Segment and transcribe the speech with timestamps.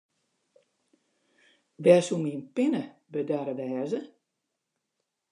[1.83, 3.99] Wêr soe myn pinne bedarre wêze?